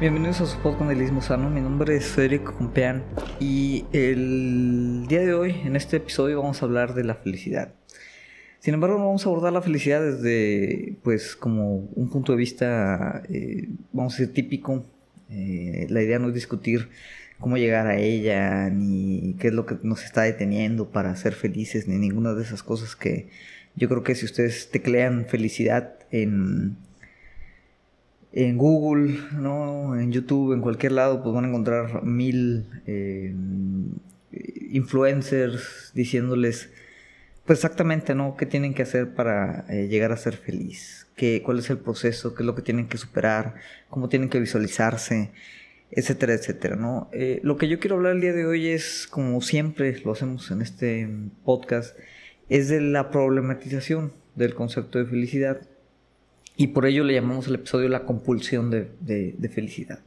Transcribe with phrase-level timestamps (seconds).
[0.00, 1.50] Bienvenidos a su podcast Sano.
[1.50, 3.02] Mi nombre es Federico Compeán
[3.40, 7.74] y el día de hoy, en este episodio, vamos a hablar de la felicidad.
[8.60, 13.24] Sin embargo, no vamos a abordar la felicidad desde, pues, como un punto de vista,
[13.28, 14.86] eh, vamos a decir, típico.
[15.30, 16.90] Eh, la idea no es discutir
[17.40, 21.88] cómo llegar a ella, ni qué es lo que nos está deteniendo para ser felices,
[21.88, 23.30] ni ninguna de esas cosas que
[23.74, 26.76] yo creo que si ustedes teclean felicidad en,
[28.32, 29.98] en Google, ¿no?
[29.98, 33.34] en YouTube, en cualquier lado, pues van a encontrar mil eh,
[34.70, 36.70] influencers diciéndoles
[37.46, 38.36] pues exactamente, ¿no?
[38.36, 41.06] ¿Qué tienen que hacer para eh, llegar a ser feliz?
[41.16, 42.34] ¿Qué, ¿Cuál es el proceso?
[42.34, 43.54] ¿Qué es lo que tienen que superar?
[43.88, 45.30] ¿Cómo tienen que visualizarse?
[45.90, 47.08] etcétera, etcétera, ¿no?
[47.12, 50.50] Eh, lo que yo quiero hablar el día de hoy es, como siempre lo hacemos
[50.50, 51.08] en este
[51.44, 51.96] podcast,
[52.48, 55.60] es de la problematización del concepto de felicidad.
[56.60, 60.00] Y por ello le llamamos al episodio la compulsión de, de, felicidad.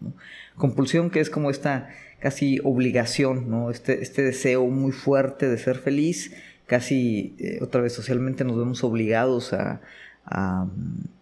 [0.58, 1.88] Compulsión que es como esta
[2.20, 3.72] casi obligación, ¿no?
[3.72, 6.34] este, este deseo muy fuerte de ser feliz,
[6.68, 9.80] casi eh, otra vez socialmente nos vemos obligados a,
[10.26, 10.68] a,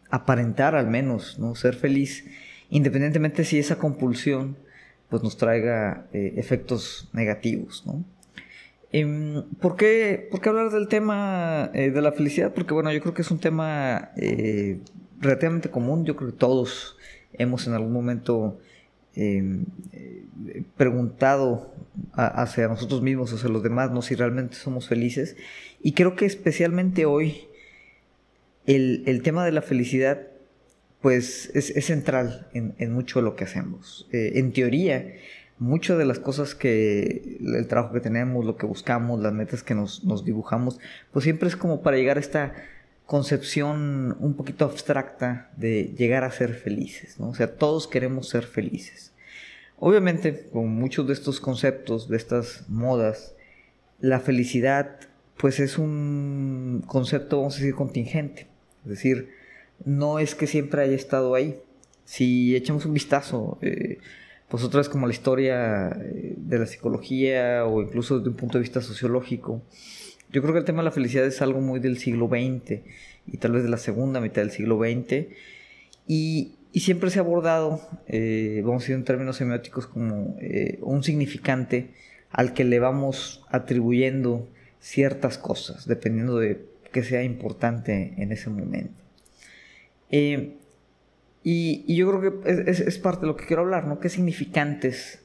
[0.10, 1.54] aparentar al menos, ¿no?
[1.54, 2.26] ser feliz
[2.72, 4.58] independientemente si esa compulsión
[5.10, 8.04] pues nos traiga eh, efectos negativos, ¿no?
[8.92, 12.52] Em, ¿por, qué, hablar del tema eh, de la felicidad?
[12.54, 14.10] Porque bueno, yo creo que es un tema
[15.20, 16.98] relativamente común, yo creo que todos
[17.34, 18.59] hemos en algún momento
[19.16, 19.66] em,
[20.78, 21.73] preguntado
[22.14, 24.02] hacia nosotros mismos, hacia los demás, ¿no?
[24.02, 25.36] si realmente somos felices.
[25.81, 27.42] Y creo que especialmente hoy
[28.66, 30.30] el, el tema de la felicidad
[31.02, 34.08] pues es, central en, mucho de lo que hacemos.
[34.11, 35.14] Eh, en teoría,
[35.58, 39.76] muchas de las cosas que, el trabajo que tenemos, lo que buscamos, las metas que
[39.76, 40.80] nos, dibujamos,
[41.11, 42.54] pues siempre es como para llegar a esta
[43.10, 47.30] concepción un poquito abstracta de llegar a ser felices, ¿no?
[47.30, 49.14] O sea, todos queremos ser felices.
[49.80, 53.33] Obviamente, con muchos de estos conceptos, de estas modas,
[54.00, 55.00] la felicidad,
[55.38, 58.45] pues es un concepto, vamos a decir, contingente.
[58.83, 59.32] Es decir,
[59.83, 61.60] no es que siempre haya estado ahí.
[62.06, 63.98] Si echamos un vistazo, eh,
[64.50, 68.60] pues otra vez como la historia eh, de la psicología o incluso desde un punto
[68.60, 69.64] de vista sociológico,
[70.32, 72.82] yo creo que el tema de la felicidad es algo muy del siglo XX
[73.28, 75.28] y tal vez de la segunda mitad del siglo XX
[76.08, 80.38] y, siempre se ha abordado, eh, vamos a decir en términos semióticos, como
[80.82, 81.89] un significante
[82.32, 84.48] al que le vamos atribuyendo
[84.80, 89.04] ciertas cosas, dependiendo de qué sea importante en ese momento.
[90.10, 90.56] Eh,
[91.44, 94.00] y, yo creo que es, parte de lo que quiero hablar, ¿no?
[94.00, 95.23] ¿Qué significantes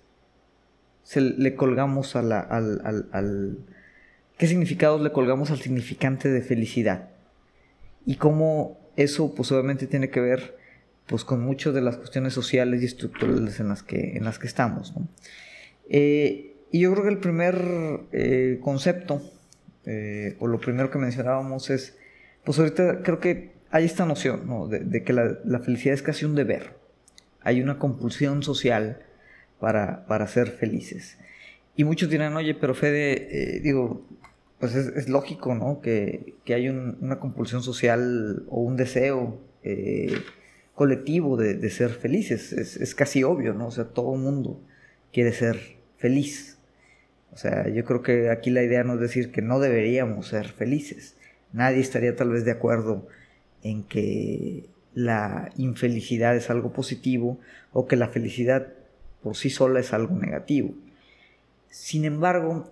[1.02, 3.58] se le colgamos al,
[4.38, 7.10] ¿Qué significados le colgamos al significante de felicidad?
[8.04, 10.56] Y cómo eso, pues obviamente tiene que ver
[11.06, 14.46] pues con muchas de las cuestiones sociales y estructurales en las que, en las que
[14.46, 14.94] estamos,
[15.90, 17.56] eh, y yo creo que el primer
[18.12, 19.22] eh, concepto,
[20.38, 21.94] o lo primero que mencionábamos es,
[22.42, 26.76] pues ahorita creo que hay esta noción de, que la, felicidad es casi un deber.
[27.40, 29.00] Hay una compulsión social
[29.58, 31.18] para, para ser felices.
[31.76, 34.06] Y muchos dirán, oye, pero Fede, eh, digo,
[34.58, 35.80] pues es, lógico, ¿no?
[35.80, 40.14] Que, hay una compulsión social o un deseo eh,
[40.74, 42.52] colectivo de, ser felices.
[42.52, 43.68] Es, es, casi obvio, ¿no?
[43.68, 44.60] O sea, todo el mundo
[45.12, 45.58] quiere ser
[45.98, 46.58] feliz.
[47.32, 50.48] O sea, yo creo que aquí la idea no es decir que no deberíamos ser
[50.48, 51.16] felices.
[51.52, 53.08] Nadie estaría tal vez de acuerdo
[53.62, 57.40] en que la infelicidad es algo positivo
[57.72, 58.68] o que la felicidad
[59.22, 60.74] por sí sola es algo negativo.
[61.74, 62.70] Sin embargo,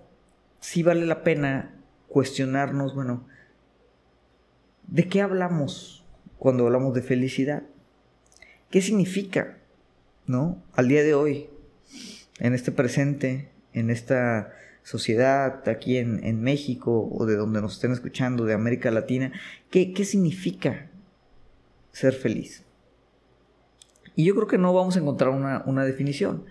[0.60, 1.74] sí vale la pena
[2.06, 3.26] cuestionarnos, bueno,
[4.86, 6.04] ¿de qué hablamos
[6.38, 7.64] cuando hablamos de felicidad?
[8.70, 9.58] ¿Qué significa,
[10.28, 10.62] no?
[10.74, 11.50] Al día de hoy,
[12.38, 14.52] en este presente, en esta
[14.84, 19.32] sociedad, aquí en, México o de donde nos estén escuchando, de América Latina,
[19.72, 20.90] ¿qué, qué significa
[21.90, 22.62] ser feliz?
[24.14, 26.44] Y yo creo que no vamos a encontrar una, una definición.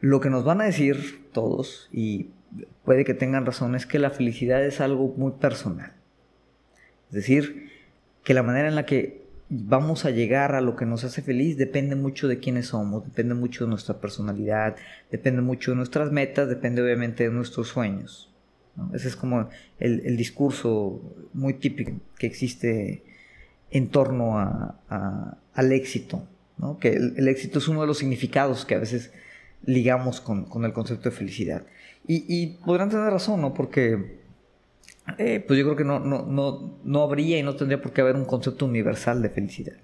[0.00, 2.28] Lo que nos van a decir todos, y
[2.84, 5.92] puede que tengan razón, es que la felicidad es algo muy personal.
[7.08, 7.70] Es decir,
[8.22, 11.56] que la manera en la que vamos a llegar a lo que nos hace feliz
[11.56, 14.76] depende mucho de quiénes somos, depende mucho de nuestra personalidad,
[15.10, 18.30] depende mucho de nuestras metas, depende obviamente de nuestros sueños.
[18.92, 19.48] Ese es como
[19.80, 21.02] el, discurso
[21.32, 23.02] muy típico que existe
[23.70, 24.38] en torno
[24.88, 26.22] al éxito,
[26.80, 29.12] que el, éxito es uno de los significados que a veces
[29.64, 31.66] ligamos con, el concepto de felicidad.
[32.06, 33.52] Y, podrán tener razón, ¿no?
[33.52, 34.18] porque
[35.18, 38.00] eh, pues yo creo que no, no, no, no habría y no tendría por qué
[38.00, 39.76] haber un concepto universal de felicidad.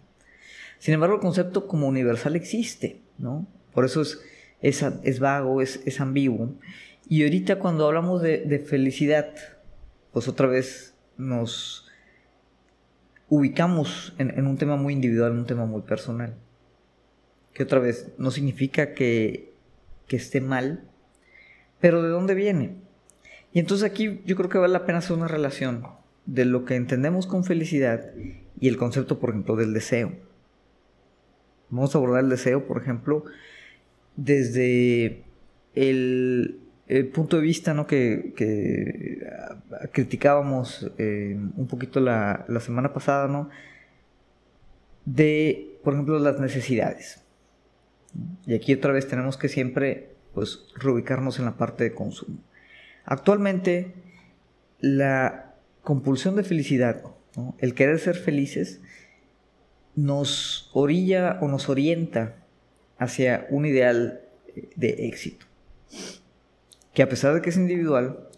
[0.79, 3.47] Sin embargo, el concepto como universal existe, ¿no?
[3.73, 4.21] Por eso es,
[4.61, 6.55] es, vago, es, es, ambiguo.
[7.09, 9.35] Y ahorita cuando hablamos de, felicidad,
[10.13, 11.87] pues otra vez nos
[13.29, 16.35] ubicamos en, en un tema muy individual, en un tema muy personal.
[17.53, 19.54] Que otra vez no significa que,
[20.07, 20.85] que esté mal,
[21.81, 22.77] pero ¿de dónde viene?
[23.53, 25.85] Y entonces aquí yo creo que vale la pena hacer una relación
[26.27, 28.13] de lo que entendemos con felicidad
[28.59, 30.13] y el concepto, por ejemplo, del deseo.
[31.71, 33.25] Vamos a abordar el deseo, por ejemplo,
[34.17, 35.25] desde
[35.75, 36.61] el,
[37.13, 37.87] punto de vista ¿no?
[37.87, 43.51] que, ah, criticábamos eh, un poquito la, la, semana pasada, ¿no?
[45.05, 47.24] de, por ejemplo, las necesidades.
[48.47, 52.39] Y aquí otra vez tenemos que siempre pues, reubicarnos en la parte de consumo.
[53.05, 53.95] Actualmente,
[54.81, 57.03] la compulsión de felicidad,
[57.59, 58.81] el querer ser felices,
[59.95, 62.37] nos orilla o nos orienta
[62.99, 64.23] hacia un ideal
[64.77, 65.47] de éxito.
[66.93, 68.29] Que a pesar de que es individual,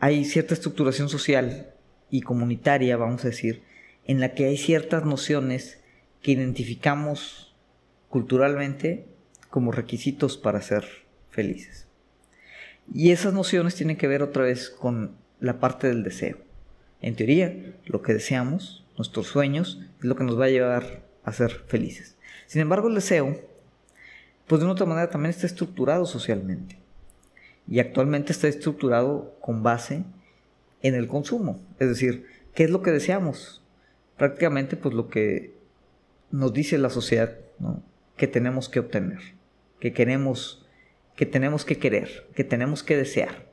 [0.00, 1.70] hay cierta estructuración social
[2.10, 3.62] y comunitaria, vamos a decir,
[4.06, 5.80] en la que hay ciertas nociones
[6.22, 7.47] que identificamos
[8.08, 9.06] culturalmente
[9.50, 10.84] como requisitos para ser
[11.30, 11.86] felices.
[12.92, 16.38] Y esas nociones tienen que ver otra vez con la parte del deseo.
[17.00, 21.32] En teoría, lo que deseamos, nuestros sueños, es lo que nos va a llevar a
[21.32, 22.16] ser felices.
[22.46, 23.38] Sin embargo, el deseo,
[24.46, 26.78] pues de una otra manera también está estructurado socialmente.
[27.68, 30.04] Y actualmente está estructurado con base
[30.82, 31.60] en el consumo.
[31.78, 33.62] Es decir, ¿qué es lo que deseamos?
[34.16, 35.54] Prácticamente, pues lo que
[36.30, 37.36] nos dice la sociedad
[38.18, 39.20] que tenemos que obtener,
[39.80, 40.66] que queremos
[41.18, 43.48] que tenemos que querer, que tenemos que desear.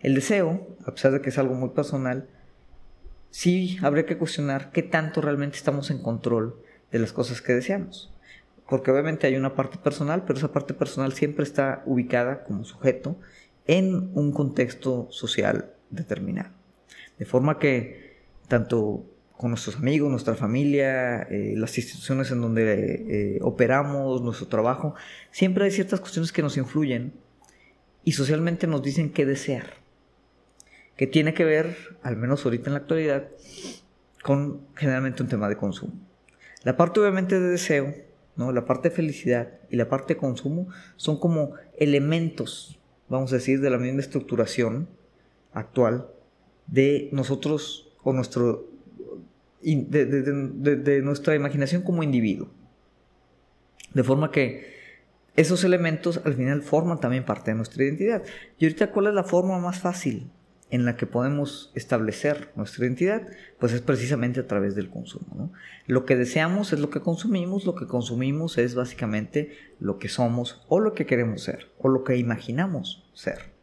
[0.00, 2.26] El deseo, a pesar de que es algo muy personal,
[3.30, 6.58] sí habría que cuestionar qué tanto realmente estamos en control
[6.90, 8.14] de las cosas que deseamos.
[8.66, 13.18] Porque obviamente hay una parte personal, pero esa parte personal siempre está ubicada como sujeto
[13.66, 16.54] en un contexto social determinado.
[17.18, 19.04] De forma que tanto
[19.36, 24.94] con nuestros amigos, nuestra familia, eh, las instituciones en donde eh, operamos, nuestro trabajo,
[25.30, 27.12] siempre hay ciertas cuestiones que nos influyen
[28.02, 29.74] y socialmente nos dicen qué desear,
[30.96, 33.28] que tiene que ver, al menos ahorita en la actualidad,
[34.22, 35.92] con generalmente un tema de consumo.
[36.62, 37.94] La parte obviamente de deseo,
[38.36, 38.52] ¿no?
[38.52, 42.78] la parte de felicidad y la parte de consumo son como elementos,
[43.08, 44.88] vamos a decir, de la misma estructuración
[45.52, 46.08] actual
[46.66, 48.75] de nosotros o nuestro
[49.62, 52.48] de, nuestra imaginación como individuo.
[53.94, 54.76] De forma que
[55.36, 58.22] esos elementos al final forman también parte de nuestra identidad.
[58.58, 60.30] Y ahorita, ¿cuál es la forma más fácil
[60.70, 63.22] en la que podemos establecer nuestra identidad?
[63.58, 65.52] Pues es precisamente a través del consumo.
[65.86, 70.64] Lo que deseamos es lo que consumimos, lo que consumimos es básicamente lo que somos
[70.68, 73.56] o lo que queremos ser o lo que imaginamos ser.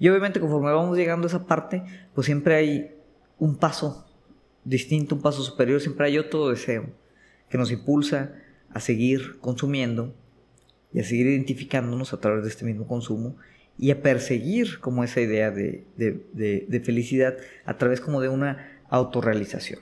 [0.00, 1.82] Y obviamente conforme vamos llegando a esa parte,
[2.14, 2.94] pues siempre hay
[3.38, 4.07] un paso
[4.64, 6.86] distinto, un paso superior, siempre hay otro deseo
[7.48, 8.34] que nos impulsa
[8.70, 10.14] a seguir consumiendo
[10.92, 13.36] y a seguir identificándonos a través de este mismo consumo
[13.78, 19.80] y a perseguir como esa idea de, de, felicidad a través como de una autorrealización.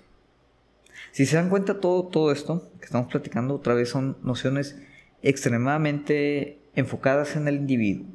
[1.12, 4.76] Si se dan cuenta todo, todo esto que estamos platicando otra vez son nociones
[5.22, 8.06] extremadamente enfocadas en el individuo.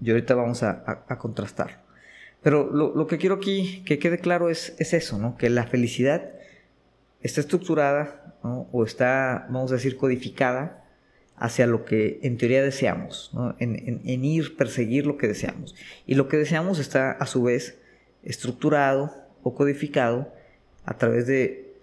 [0.00, 1.87] Y ahorita vamos a, a contrastar.
[2.42, 5.36] Pero lo, que quiero aquí que quede claro es, eso, ¿no?
[5.36, 6.30] Que la felicidad
[7.20, 10.84] está estructurada o está, vamos a decir, codificada
[11.36, 15.74] hacia lo que en teoría deseamos, en, ir, perseguir lo que deseamos.
[16.06, 17.78] Y lo que deseamos está a su vez
[18.22, 20.32] estructurado o codificado
[20.84, 21.74] a través de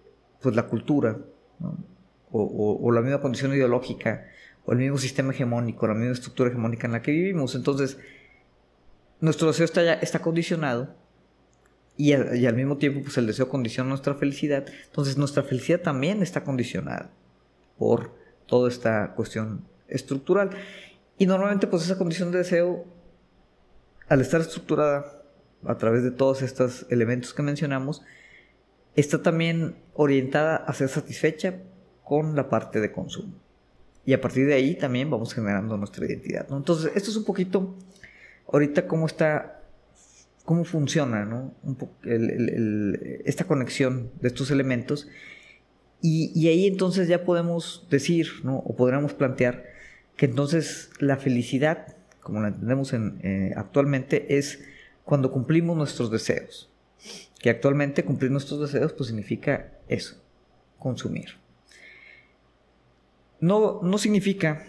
[0.42, 1.18] pues, la cultura
[2.32, 4.26] o, o, la misma condición ideológica
[4.66, 7.56] o el mismo sistema hegemónico, la misma estructura hegemónica en la que vivimos.
[7.56, 7.98] Entonces,
[9.20, 10.96] nuestro deseo está, está condicionado
[11.98, 14.66] y, al mismo tiempo pues el deseo condiciona nuestra felicidad.
[14.86, 17.12] Entonces nuestra felicidad también está condicionada
[17.78, 18.12] por
[18.48, 20.50] toda esta cuestión estructural.
[21.18, 22.86] Y normalmente pues esa condición de deseo,
[24.10, 25.24] al estar estructurada
[25.66, 28.02] a través de todos estos elementos que mencionamos,
[28.96, 31.56] está también orientada a ser satisfecha
[32.04, 33.34] con la parte de consumo.
[34.06, 36.46] Y a partir de ahí también vamos generando nuestra identidad.
[36.52, 37.76] Entonces, esto es un poquito
[38.52, 39.62] ahorita cómo está,
[40.44, 41.54] cómo funciona ¿no?
[43.26, 45.08] esta conexión de estos elementos.
[46.02, 48.58] Y, ahí entonces ya podemos decir, ¿no?
[48.58, 49.66] o podríamos plantear,
[50.18, 54.64] que entonces la felicidad, como la entendemos en, eh, actualmente, es
[55.04, 56.70] cuando cumplimos nuestros deseos.
[57.40, 60.22] Que actualmente cumplir nuestros deseos pues significa eso,
[60.80, 61.38] consumir.
[63.40, 64.66] No, no significa,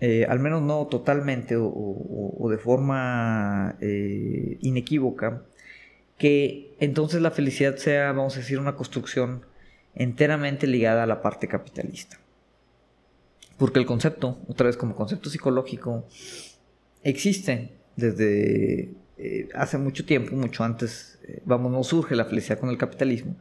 [0.00, 5.42] eh, al menos no totalmente o, de forma eh, inequívoca,
[6.16, 9.44] que entonces la felicidad sea, vamos a decir, una construcción
[9.94, 12.18] enteramente ligada a la parte capitalista.
[13.56, 16.06] Porque el concepto, otra vez como concepto psicológico,
[17.02, 22.78] existe desde eh, hace mucho tiempo, mucho antes, vamos, no surge la felicidad con el
[22.78, 23.36] capitalismo.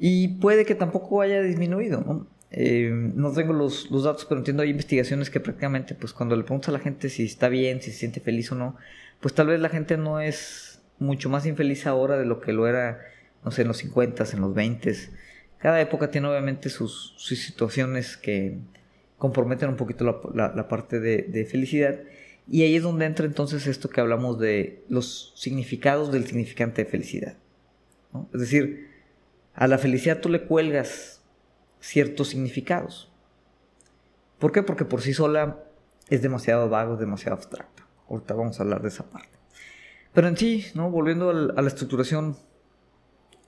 [0.00, 2.26] Y puede que tampoco haya disminuido, ¿no?
[2.50, 6.70] Eh, no tengo los, datos, pero entiendo hay investigaciones que prácticamente, pues cuando le preguntas
[6.70, 8.76] a la gente si está bien, si se siente feliz o no,
[9.20, 12.66] pues tal vez la gente no es mucho más infeliz ahora de lo que lo
[12.66, 13.00] era,
[13.44, 14.94] no sé, en los 50, en los 20.
[15.58, 18.58] Cada época tiene obviamente sus, situaciones que
[19.18, 21.98] comprometen un poquito la, parte de felicidad.
[22.50, 26.90] Y ahí es donde entra entonces esto que hablamos de los significados del significante de
[26.90, 27.36] felicidad.
[28.32, 28.88] Es decir,
[29.54, 31.17] a la felicidad tú le cuelgas
[31.80, 33.12] ciertos significados.
[34.38, 34.62] ¿Por qué?
[34.62, 35.58] Porque por sí sola
[36.08, 37.86] es demasiado vago, demasiado abstracta.
[38.08, 39.30] Ahorita vamos a hablar de esa parte.
[40.12, 40.90] Pero en sí, ¿no?
[40.90, 42.36] volviendo a la estructuración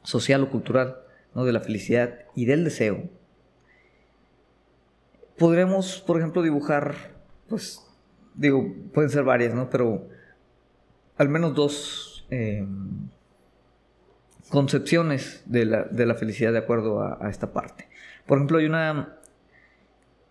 [0.02, 0.99] social o cultural
[1.34, 1.44] ¿no?
[1.44, 3.08] de la felicidad y del deseo,
[5.38, 6.94] podremos, por ejemplo, dibujar
[7.50, 7.84] pues,
[8.34, 9.68] digo, pueden ser varias, ¿no?
[9.68, 10.08] Pero
[11.18, 12.64] al menos dos eh,
[14.49, 17.89] concepciones de la, felicidad de acuerdo a, esta parte.
[18.30, 19.16] Por ejemplo, hay una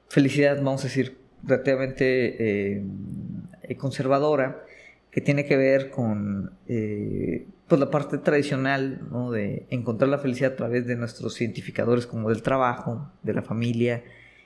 [0.08, 4.64] felicidad, vamos a decir, relativamente eh, conservadora
[5.12, 9.32] que tiene que ver con eh, pues la parte tradicional ¿no?
[9.32, 14.06] de encontrar la felicidad a través de nuestros identificadores como del trabajo, de la familia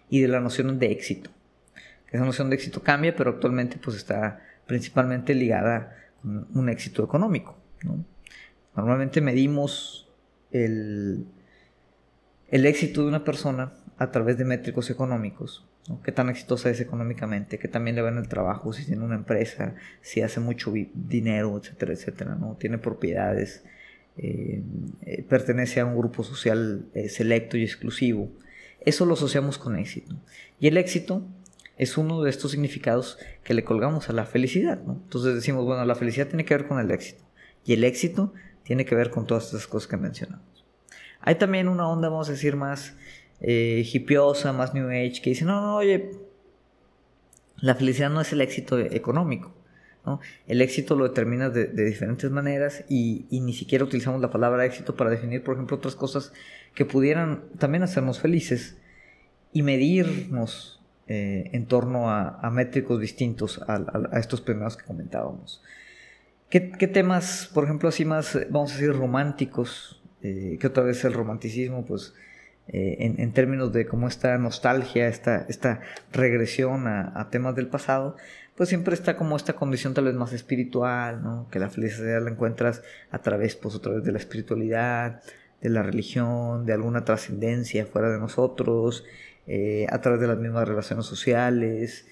[0.09, 1.29] y de la noción de éxito
[2.13, 7.57] esa noción de éxito cambia, pero actualmente pues está principalmente ligada con un éxito económico.
[8.75, 10.07] Normalmente medimos
[10.51, 11.25] el,
[12.53, 15.65] el, éxito de una persona a través de métricos económicos.
[16.03, 19.15] Qué tan exitosa es económicamente, qué también le va en el trabajo, si tiene una
[19.15, 22.55] empresa, si hace mucho dinero, etcétera, etcétera, ¿no?
[22.57, 23.63] Tiene propiedades,
[24.17, 24.61] eh,
[25.01, 28.31] eh, pertenece a un grupo social eh, selecto y exclusivo.
[28.81, 30.15] Eso lo asociamos con éxito.
[30.59, 31.25] Y el éxito
[31.77, 34.79] es uno de estos significados que le colgamos a la felicidad.
[34.87, 37.23] Entonces decimos, bueno, la felicidad tiene que ver con el éxito
[37.65, 38.33] y el éxito
[38.63, 40.52] tiene que ver con todas estas cosas que mencionamos.
[41.23, 42.95] Hay también una onda, vamos a decir, más
[43.41, 46.11] eh, hippiosa, más New Age, que dice, no, no, oye,
[47.57, 49.51] la felicidad no es el éxito económico.
[50.05, 50.19] ¿no?
[50.47, 54.95] El éxito lo determinas de, diferentes maneras y, y, ni siquiera utilizamos la palabra éxito
[54.95, 56.33] para definir, por ejemplo, otras cosas
[56.75, 58.77] que pudieran también hacernos felices
[59.53, 65.61] y medirnos eh, en torno a, métricos distintos a, estos primeros que comentábamos.
[66.49, 71.13] ¿Qué, temas, por ejemplo, así más, vamos a decir, románticos, eh, que otra vez el
[71.13, 72.13] romanticismo, pues,
[72.69, 75.81] eh, en, términos de cómo esta nostalgia, esta, esta
[76.13, 78.15] regresión a, temas del pasado,
[78.55, 81.49] pues siempre está como esta condición tal vez más espiritual, ¿no?
[81.51, 85.21] Que la felicidad la encuentras a través, pues, otra vez de la espiritualidad,
[85.61, 89.03] de la religión, de alguna trascendencia fuera de nosotros,
[89.45, 92.07] eh, a través de las mismas relaciones sociales,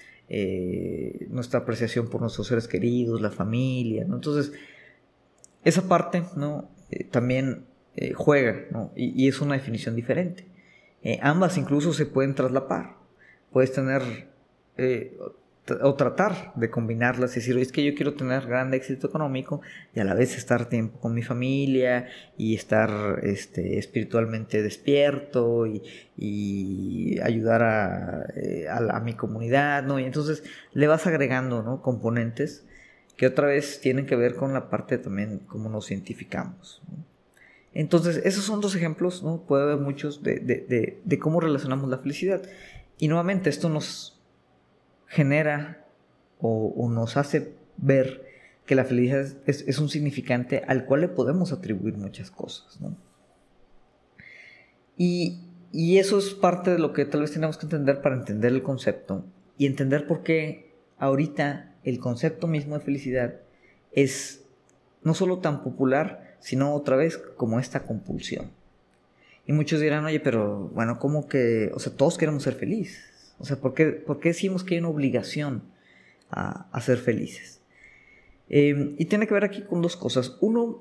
[1.28, 4.52] nuestra apreciación por nuestros seres queridos, la familia, Entonces,
[5.64, 6.70] esa parte, ¿no?
[7.96, 8.64] Eh, juega,
[8.96, 10.46] Y, y, es una definición diferente.
[11.20, 12.96] ambas incluso se pueden traslapar.
[13.50, 14.02] Puedes tener
[15.80, 19.60] o tratar de combinarlas y decir, es que yo quiero tener gran éxito económico
[19.94, 27.20] y a la vez estar tiempo con mi familia y estar este, espiritualmente despierto y,
[27.22, 28.66] ayudar a, eh,
[29.04, 30.00] mi comunidad, ¿no?
[30.00, 31.80] Y entonces le vas agregando, ¿no?
[31.80, 32.66] Componentes
[33.16, 36.82] que otra vez tienen que ver con la parte también como nos identificamos.
[37.74, 39.42] Entonces, esos son dos ejemplos, ¿no?
[39.42, 42.42] Puede haber muchos de, de, de cómo relacionamos la felicidad.
[42.98, 44.20] Y nuevamente, esto nos
[45.06, 45.84] genera
[46.42, 48.26] o, nos hace ver
[48.66, 52.78] que la felicidad es, un significante al cual le podemos atribuir muchas cosas.
[54.96, 55.40] Y,
[55.72, 59.24] eso es parte de lo que tal vez tenemos que entender para entender el concepto
[59.56, 63.36] y entender por qué ahorita el concepto mismo de felicidad
[63.92, 64.44] es
[65.02, 68.50] no solo tan popular, sino otra vez como esta compulsión.
[69.46, 73.34] Y muchos dirán, oye, pero bueno, ¿cómo que, o sea, todos queremos ser felices?
[73.38, 75.62] O sea, ¿por qué, decimos que hay una obligación
[76.30, 77.60] a, ser felices?
[78.48, 80.36] Em, y tiene que ver aquí con dos cosas.
[80.40, 80.80] Uno,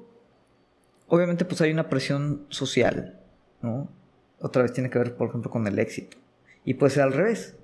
[1.08, 3.20] obviamente pues hay una presión social,
[3.62, 3.90] ¿no?
[4.40, 6.18] Otra vez tiene que ver, por ejemplo, con el éxito.
[6.66, 7.56] Y puede ser al revés.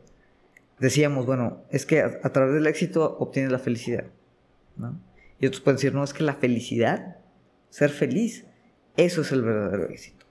[0.79, 4.05] Decíamos, bueno, es que a, través del éxito obtienes la felicidad,
[4.75, 4.99] ¿no?
[5.39, 7.16] Y otros pueden decir, no, es que la felicidad,
[7.69, 8.45] ser feliz,
[8.95, 10.25] eso es el verdadero éxito.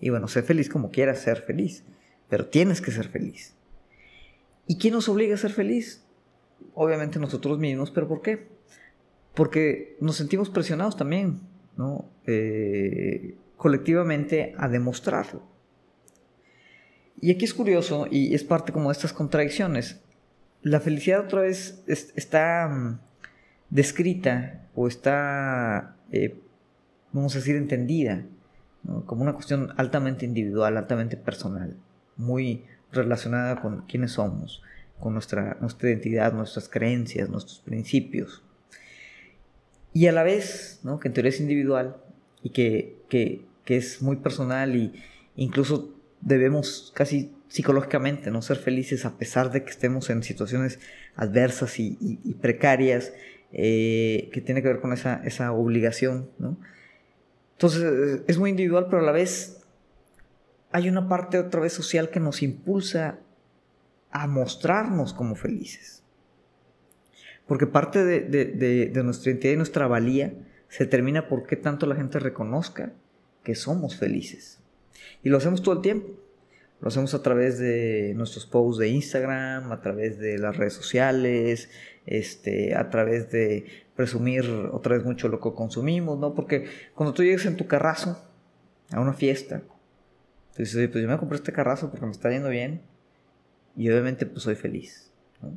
[0.00, 1.84] Y bueno, sé feliz como quieras ser feliz,
[2.28, 3.54] pero tienes que ser feliz.
[4.66, 6.04] ¿Y quién nos obliga a ser feliz?
[6.74, 8.48] Obviamente nosotros mismos, pero ¿por qué?
[9.34, 11.40] Porque nos sentimos presionados también,
[11.76, 12.10] ¿no?
[12.26, 15.42] Eh, colectivamente a demostrarlo.
[17.20, 20.00] Y aquí es curioso y es parte como de estas contradicciones.
[20.62, 22.98] La felicidad otra vez está mm,
[23.70, 26.40] descrita o está, eh,
[27.12, 28.24] vamos a decir, entendida
[29.06, 31.76] como una cuestión altamente individual, altamente personal,
[32.16, 34.62] muy relacionada con quiénes somos,
[35.00, 38.42] con nuestra, nuestra identidad, nuestras creencias, nuestros principios.
[39.92, 41.96] Y a la vez, que en teoría es individual
[42.42, 44.92] y que, que, que es muy personal y
[45.36, 50.78] incluso debemos casi psicológicamente no ser felices a pesar de que estemos en situaciones
[51.14, 51.96] adversas y,
[52.40, 53.12] precarias
[53.52, 56.28] eh, que tiene que ver con esa, esa obligación.
[57.56, 59.62] Entonces es muy individual, pero a la vez
[60.72, 63.18] hay una parte otra vez social que nos impulsa
[64.10, 66.02] a mostrarnos como felices.
[67.46, 70.34] Porque parte de, nuestra identidad y nuestra valía
[70.68, 72.92] se determina por qué tanto la gente reconozca
[73.42, 74.60] que somos felices.
[75.22, 76.08] Y lo hacemos todo el tiempo.
[76.82, 81.70] Lo hacemos a través de nuestros posts de Instagram, a través de las redes sociales,
[82.04, 86.34] este, a través de presumir otra vez mucho lo que consumimos, ¿no?
[86.34, 88.22] Porque cuando tú llegas en tu carrazo
[88.92, 89.62] a una fiesta,
[90.54, 92.82] tú dices, pues yo me compré este carrazo porque me está yendo bien
[93.76, 95.10] y obviamente pues soy feliz,
[95.42, 95.56] ¿no?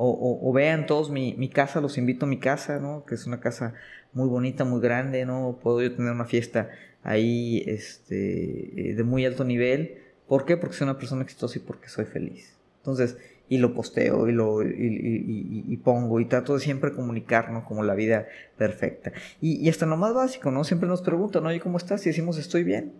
[0.00, 3.04] O, vean todos mi, mi, casa, los invito a mi casa, ¿no?
[3.04, 3.74] Que es una casa
[4.12, 5.58] muy bonita, muy grande, ¿no?
[5.60, 6.70] Puedo yo tener una fiesta
[7.02, 9.98] ahí este, de muy alto nivel.
[10.28, 10.56] ¿Por qué?
[10.56, 12.56] Porque soy una persona exitosa y porque soy feliz.
[12.76, 13.16] Entonces,
[13.48, 18.26] y lo posteo y lo y, pongo y trato de siempre comunicarnos como la vida
[18.56, 19.12] perfecta.
[19.40, 20.64] Y, hasta lo más básico, ¿no?
[20.64, 22.04] Siempre nos preguntan, oye, ¿cómo estás?
[22.04, 22.92] Y decimos, estoy bien.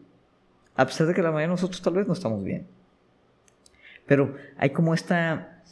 [0.75, 2.66] A pesar de que la mayoría de nosotros tal vez no estamos bien.
[4.07, 5.62] Pero hay como esta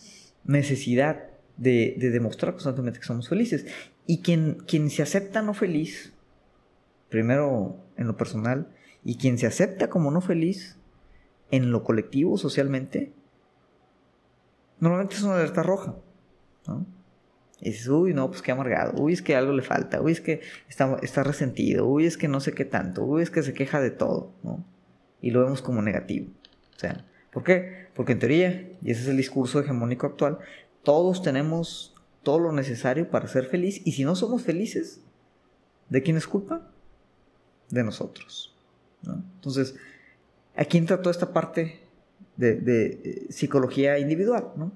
[0.45, 1.25] necesidad
[1.57, 3.67] de, demostrar constantemente que somos felices.
[4.07, 6.13] Y quien, quien se acepta no feliz,
[7.09, 8.69] primero en lo personal,
[9.05, 10.77] y quien se acepta como no feliz
[11.51, 13.13] en lo colectivo, socialmente,
[14.81, 15.95] normalmente es una alerta roja.
[16.67, 16.87] ¿no?
[17.61, 20.21] Y dices, uy, no, pues qué amargado, uy, es que algo le falta, uy, es
[20.21, 23.55] que está, está resentido, uy, es que no sé qué tanto, uy, es que se
[23.55, 24.65] queja de todo, ¿no?
[25.23, 26.31] Y lo vemos como negativo.
[27.33, 27.89] ¿por qué?
[27.95, 30.39] Porque en teoría, y ese es el discurso hegemónico actual,
[30.83, 35.01] todos tenemos todo lo necesario para ser feliz, y si no somos felices,
[35.89, 36.71] ¿de quién es culpa?
[37.71, 38.55] De nosotros.
[39.03, 39.25] ¿no?
[39.37, 39.77] Entonces,
[40.55, 41.86] aquí entra toda esta parte
[42.37, 44.73] de, eh, psicología individual, ¿no?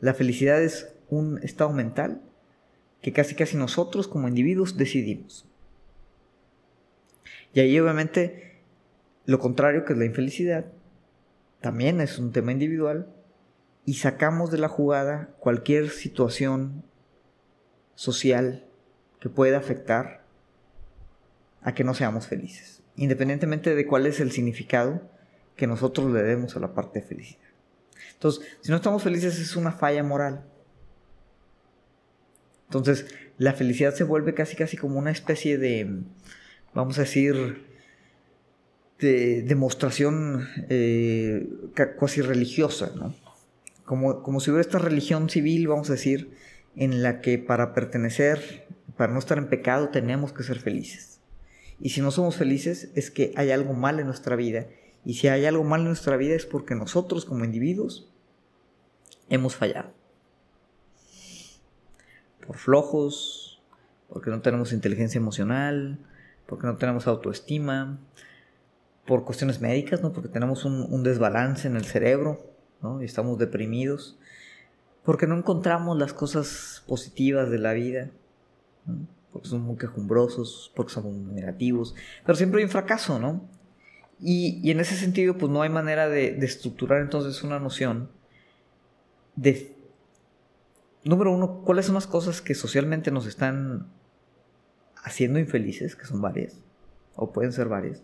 [0.00, 2.20] La felicidad es un estado mental
[3.02, 5.46] que casi casi nosotros como individuos decidimos.
[7.54, 8.60] Y ahí obviamente
[9.26, 10.66] lo contrario que es la infelicidad
[11.60, 13.08] también es un tema individual
[13.84, 16.84] y sacamos de la jugada cualquier situación
[17.94, 18.64] social
[19.20, 20.22] que pueda afectar
[21.62, 25.02] a que no seamos felices, independientemente de cuál es el significado
[25.58, 27.48] que nosotros le demos a la parte de felicidad.
[28.12, 30.44] Entonces, si no estamos felices es una falla moral.
[32.68, 33.06] Entonces,
[33.38, 36.02] la felicidad se vuelve casi casi como una especie de,
[36.74, 37.66] vamos a decir,
[39.00, 43.14] de demostración eh, casi religiosa, ¿no?
[43.84, 46.30] Como, como si hubiera esta religión civil, vamos a decir,
[46.76, 51.20] en la que para pertenecer, para no estar en pecado, tenemos que ser felices.
[51.80, 54.66] Y si no somos felices, es que hay algo mal en nuestra vida
[55.04, 58.10] y si hay algo mal en nuestra vida es porque nosotros como individuos
[59.28, 59.90] hemos fallado.
[62.46, 63.62] Por flojos,
[64.08, 65.98] porque no tenemos inteligencia emocional,
[66.46, 67.98] porque no tenemos autoestima,
[69.06, 70.12] por cuestiones médicas, ¿no?
[70.12, 72.40] porque tenemos un, desbalance en el cerebro
[72.82, 73.00] ¿no?
[73.00, 74.18] y estamos deprimidos,
[75.04, 78.10] porque no encontramos las cosas positivas de la vida,
[79.32, 83.48] porque somos muy quejumbrosos, porque somos negativos, pero siempre hay un fracaso, ¿no?
[84.20, 88.10] Y, en ese sentido, pues no hay manera de, estructurar entonces una noción
[89.36, 89.76] de,
[91.04, 93.86] número uno, cuáles son las cosas que socialmente nos están
[95.04, 96.60] haciendo infelices, que son varias,
[97.14, 98.02] o pueden ser varias.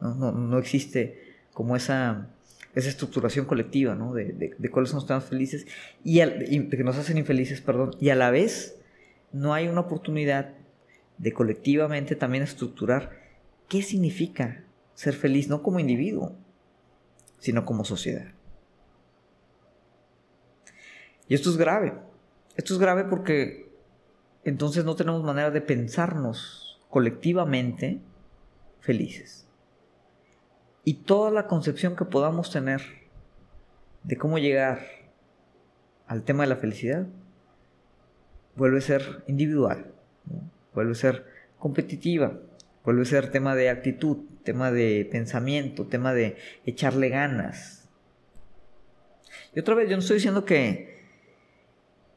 [0.00, 2.28] No, existe como esa,
[2.74, 4.12] esa estructuración colectiva, ¿no?
[4.12, 5.66] De, cuáles son los temas felices
[6.04, 8.76] y, y, que nos hacen infelices, perdón, y a la vez
[9.32, 10.54] no hay una oportunidad
[11.16, 13.10] de colectivamente también estructurar
[13.68, 16.36] qué significa ser feliz no como individuo,
[17.38, 18.26] sino como sociedad.
[21.28, 21.94] Y esto es grave.
[22.56, 23.72] Esto es grave porque
[24.44, 28.00] entonces no tenemos manera de pensarnos colectivamente
[28.80, 29.48] felices.
[30.84, 32.82] Y toda la concepción que podamos tener
[34.02, 34.80] de cómo llegar
[36.06, 37.06] al tema de la felicidad
[38.56, 39.94] vuelve a ser individual,
[40.74, 41.26] vuelve a ser
[41.58, 42.38] competitiva,
[42.84, 47.88] vuelve a ser tema de actitud, tema de pensamiento, tema de echarle ganas.
[49.54, 51.00] Y otra vez, yo no estoy diciendo que,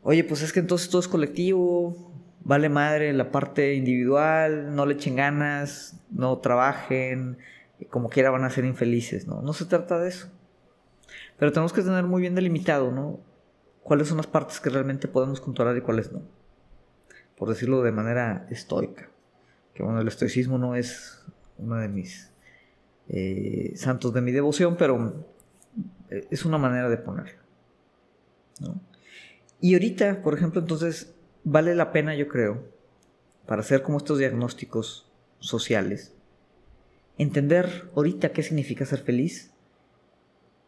[0.03, 4.93] oye, pues es que entonces todo es colectivo, vale madre la parte individual, no le
[4.93, 7.37] echen ganas, no trabajen,
[7.89, 9.41] como quiera van a ser infelices, ¿no?
[9.41, 10.31] No se trata de eso.
[11.37, 13.19] Pero tenemos que tener muy bien delimitado, ¿no?
[13.83, 16.21] Cuáles son las partes que realmente podemos controlar y cuáles no.
[17.37, 19.09] Por decirlo de manera estoica.
[19.75, 21.23] Que bueno, el estoicismo no es
[21.57, 22.31] uno de mis
[23.09, 25.25] eh, santos de mi devoción, pero
[26.09, 27.39] eh, es una manera de ponerlo.
[29.59, 32.63] Y ahorita, por ejemplo, entonces, vale la pena, yo creo,
[33.45, 36.13] para hacer como estos diagnósticos sociales,
[37.17, 39.51] entender ahorita qué significa ser feliz,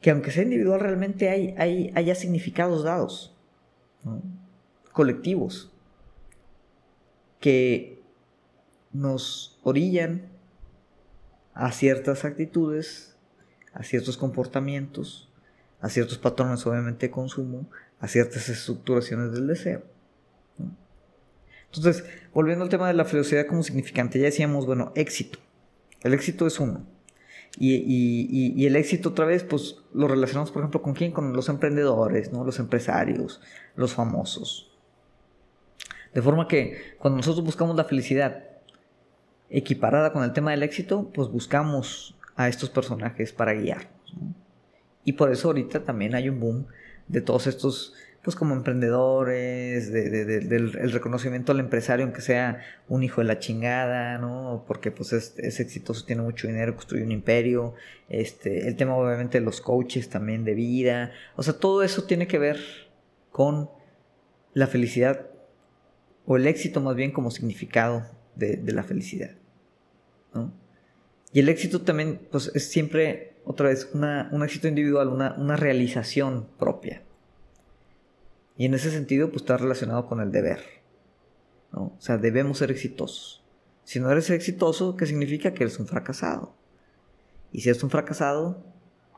[0.01, 3.35] que aunque sea individual, realmente hay, hay haya significados dados,
[4.91, 5.71] colectivos,
[7.39, 7.96] que
[8.97, 10.23] nos orillan
[11.53, 13.15] a ciertas actitudes,
[13.73, 15.29] a ciertos comportamientos,
[15.81, 19.83] a ciertos patrones obviamente de consumo, a ciertas estructuraciones del deseo.
[21.65, 25.39] Entonces, volviendo al tema de la felicidad como significante, ya decíamos, bueno, éxito.
[26.01, 26.85] El éxito es uno.
[27.59, 31.11] Y, el éxito otra vez, pues lo relacionamos, por ejemplo, con quién?
[31.11, 32.43] Con los emprendedores, ¿no?
[32.43, 33.41] Los empresarios,
[33.75, 34.71] los famosos.
[36.13, 38.56] De forma que cuando nosotros buscamos la felicidad
[39.49, 44.15] equiparada con el tema del éxito, pues buscamos a estos personajes para guiarnos.
[45.03, 46.67] Y por eso ahorita también hay un boom
[47.07, 53.21] de todos estos pues como emprendedores, del el reconocimiento al empresario, aunque sea un hijo
[53.21, 54.65] de la chingada, ¿no?
[54.67, 57.75] Porque pues es, exitoso, tiene mucho dinero, construye un imperio,
[58.09, 62.27] este, el tema obviamente de los coaches también de vida, o sea, todo eso tiene
[62.27, 62.59] que ver
[63.31, 63.69] con
[64.53, 65.27] la felicidad,
[66.25, 68.03] o el éxito más bien como significado
[68.37, 69.31] de, la felicidad,
[70.33, 70.51] ¿no?
[71.33, 75.55] Y el éxito también, pues es siempre, otra vez, una, un éxito individual, una, una
[75.55, 77.03] realización propia.
[78.57, 80.59] Y en ese sentido, pues está relacionado con el deber.
[81.71, 81.93] ¿no?
[81.97, 83.43] O sea, debemos ser exitosos.
[83.83, 85.53] Si no eres exitoso, ¿qué significa?
[85.53, 86.55] Que eres un fracasado.
[87.51, 88.63] Y si eres un fracasado,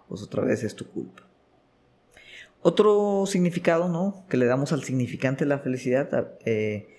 [0.07, 1.23] pues otra vez es tu culpa.
[2.61, 4.25] Otro significado, ¿no?
[4.29, 6.98] Que le damos al significante de la felicidad, eh,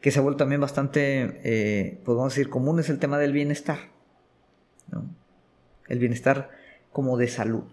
[0.00, 3.78] que se ha vuelto también bastante, eh, podemos decir, común, es el tema del bienestar.
[5.88, 6.50] El bienestar
[6.92, 7.64] como de salud,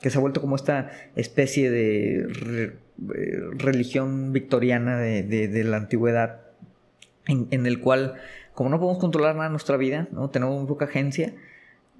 [0.00, 6.42] que se ha vuelto como esta especie de eh, religión victoriana de, la antigüedad,
[7.26, 8.14] en, el cual,
[8.54, 10.30] como no podemos controlar nada en nuestra vida, ¿no?
[10.30, 11.34] tenemos muy poca agencia,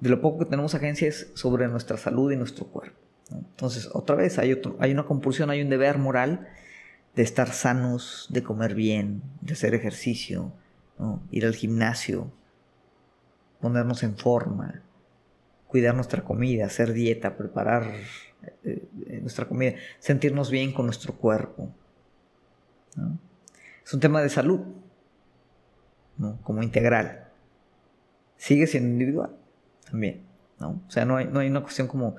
[0.01, 2.99] de lo poco que tenemos agencia es sobre nuestra salud y nuestro cuerpo.
[3.31, 6.49] Entonces, otra vez, hay, hay una compulsión, hay un deber moral
[7.17, 10.53] de estar sanos, de comer bien, de hacer ejercicio,
[11.31, 12.31] ir al gimnasio,
[13.61, 14.83] ponernos en forma,
[15.67, 17.91] cuidar nuestra comida, hacer dieta, preparar
[18.65, 18.89] eh,
[19.23, 21.71] nuestra comida, sentirnos bien con nuestro cuerpo.
[23.83, 24.61] Es un tema de salud,
[26.43, 27.29] como integral.
[28.37, 29.31] Sigue siendo individual
[29.91, 30.23] también.
[30.59, 30.83] ¿no?
[30.87, 32.17] O sea, no hay, no hay una cuestión como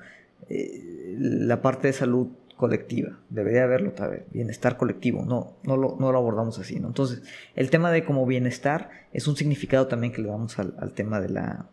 [0.48, 3.18] eh, la parte de salud colectiva.
[3.30, 5.24] Debería haberlo vez Bienestar colectivo.
[5.24, 6.78] No, no lo, no lo abordamos así.
[6.78, 6.88] ¿no?
[6.88, 7.22] Entonces,
[7.56, 11.22] el tema de como bienestar es un significado también que le damos al, al tema
[11.22, 11.70] de la,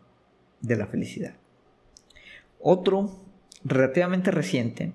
[0.62, 1.34] de la felicidad.
[2.60, 3.26] Otro
[3.64, 4.92] relativamente reciente,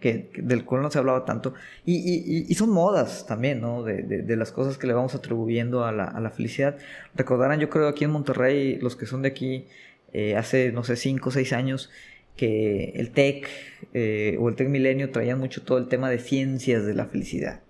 [0.00, 3.82] que, del cual no se hablaba tanto, y, son modas también, ¿no?
[3.82, 6.76] De, las cosas que le vamos atribuyendo a la, felicidad.
[7.14, 9.66] Recordarán, yo creo, aquí en Monterrey, los que son de aquí,
[10.12, 11.90] eh, hace, no sé, 5 o 6 años,
[12.36, 13.48] que el TEC
[13.92, 17.60] eh, o el TEC Milenio traían mucho todo el tema de ciencias de la felicidad,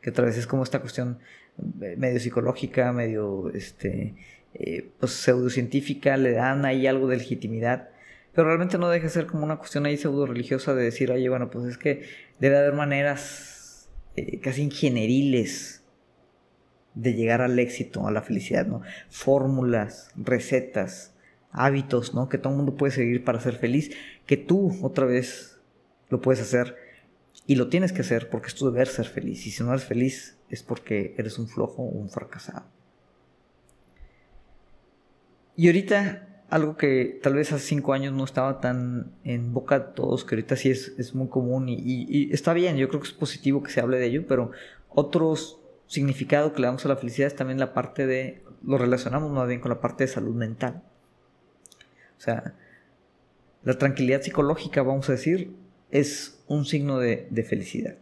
[0.00, 1.18] que otra vez es como esta cuestión
[1.82, 4.14] eh, medio psicológica, medio este,
[4.98, 7.90] pues, pseudocientífica, le dan ahí algo de legitimidad
[8.32, 11.28] pero realmente no deja de ser como una cuestión ahí pseudo religiosa de decir, oye,
[11.28, 12.02] bueno, pues es que
[12.38, 15.82] debe haber maneras eh, casi ingenieriles
[16.94, 18.82] de llegar al éxito, a la felicidad, ¿no?
[19.08, 21.14] Fórmulas, recetas,
[21.52, 22.28] hábitos, ¿no?
[22.28, 23.90] Que todo el mundo puede seguir para ser feliz,
[24.26, 25.58] que tú otra vez
[26.08, 26.76] lo puedes hacer
[27.46, 29.46] y lo tienes que hacer porque es tu deber ser feliz.
[29.46, 32.66] Y si no eres feliz es porque eres un flojo o un fracasado.
[35.56, 39.84] Y ahorita algo que tal vez hace cinco años no estaba tan en boca de
[39.94, 43.62] todos, que ahorita sí es, muy común y, está bien, yo creo que es positivo
[43.62, 44.50] que se hable de ello, pero
[44.88, 49.30] otros significado que le damos a la felicidad es también la parte de, lo relacionamos
[49.30, 50.82] más bien con la parte de salud mental.
[52.20, 52.54] O sea,
[53.64, 55.56] la tranquilidad psicológica, vamos a decir,
[55.90, 57.96] es un signo de, felicidad.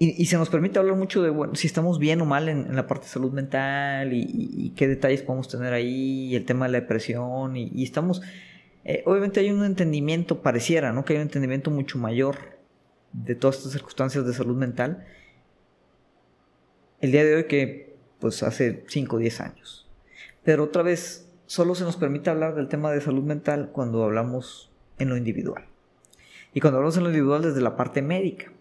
[0.00, 2.88] Y, se nos permite hablar mucho de bueno, si estamos bien o mal en, la
[2.88, 7.56] parte de salud mental y, qué detalles podemos tener ahí, el tema de la depresión,
[7.56, 8.20] y, estamos,
[8.84, 11.04] eh, obviamente hay un entendimiento, pareciera, ¿no?
[11.04, 12.58] Que hay un entendimiento mucho mayor
[13.12, 15.06] de todas estas circunstancias de salud mental
[17.00, 19.88] el día de hoy que pues hace 5 o 10 años.
[20.42, 24.70] Pero otra vez, solo se nos permite hablar del tema de salud mental cuando hablamos
[24.98, 25.64] en lo individual.
[26.52, 28.52] Y cuando hablamos en lo individual desde la parte médica.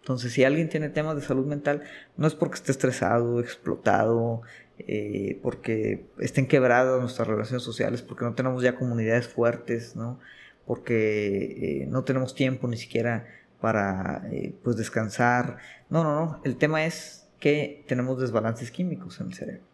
[0.00, 1.82] Entonces, si alguien tiene temas de salud mental,
[2.18, 4.42] no es porque esté estresado, explotado,
[4.78, 10.20] eh, porque estén quebradas nuestras relaciones sociales, porque no tenemos ya comunidades fuertes, ¿no?
[10.66, 13.26] Porque eh, no tenemos tiempo ni siquiera
[13.62, 15.56] para eh, pues descansar.
[15.88, 16.40] No, no, no.
[16.44, 19.73] El tema es que tenemos desbalances químicos en el cerebro.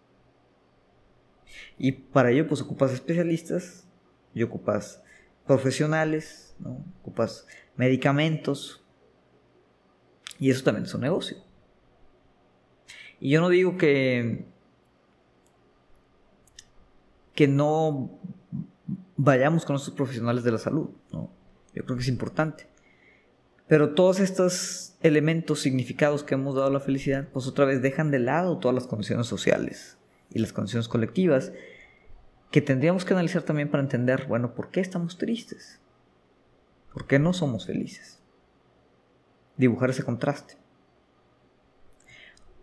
[1.79, 3.87] Y para ello pues ocupas especialistas
[4.35, 5.03] y ocupas
[5.47, 6.85] profesionales, ¿no?
[7.01, 8.85] ocupas medicamentos,
[10.39, 11.37] y eso también es un negocio.
[13.21, 14.47] Y yo no digo que,
[17.35, 18.19] que no
[19.17, 21.31] vayamos con estos profesionales de la salud, ¿no?
[21.75, 22.67] Yo creo que es importante.
[23.69, 28.11] Pero todos estos elementos, significados que hemos dado a la felicidad, pues otra vez dejan
[28.11, 30.00] de lado todas las condiciones sociales
[30.31, 31.53] y las condiciones colectivas
[32.51, 35.81] que tendríamos que analizar también para entender, bueno, ¿por qué estamos tristes?
[36.93, 38.21] ¿Por qué no somos felices?
[39.61, 40.55] dibujar ese contraste.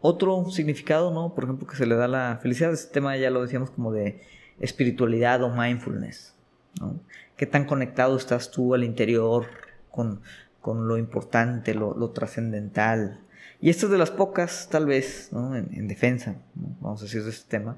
[0.02, 1.34] Otro significado, ¿no?
[1.34, 3.92] Por ejemplo, que se le da a la felicidad, este tema ya lo decíamos como
[3.92, 4.22] de
[4.60, 6.36] espiritualidad o mindfulness,
[6.80, 7.00] ¿no?
[7.36, 9.46] ¿Qué tan conectado estás tú al interior
[9.92, 10.22] con,
[10.64, 13.22] lo importante, lo, trascendental?
[13.60, 15.56] Y esto es de las pocas, tal vez, ¿no?
[15.56, 17.78] en, defensa, vamos a decir, de este tema,